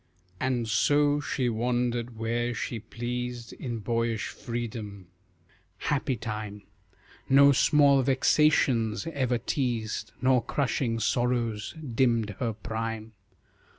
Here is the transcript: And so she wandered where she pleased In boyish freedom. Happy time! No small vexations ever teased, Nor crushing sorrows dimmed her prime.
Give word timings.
And 0.39 0.67
so 0.67 1.19
she 1.21 1.47
wandered 1.47 2.17
where 2.17 2.55
she 2.55 2.79
pleased 2.79 3.53
In 3.53 3.77
boyish 3.77 4.29
freedom. 4.29 5.09
Happy 5.77 6.15
time! 6.15 6.63
No 7.29 7.51
small 7.51 8.01
vexations 8.01 9.05
ever 9.13 9.37
teased, 9.37 10.11
Nor 10.19 10.41
crushing 10.43 10.99
sorrows 10.99 11.75
dimmed 11.93 12.31
her 12.39 12.53
prime. 12.53 13.11